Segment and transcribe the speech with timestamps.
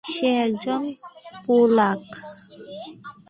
[0.03, 0.81] সে একজন
[1.45, 2.01] পোলাক।